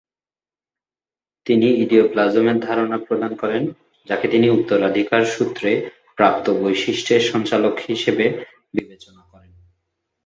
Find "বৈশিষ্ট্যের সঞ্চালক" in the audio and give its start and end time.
6.61-7.75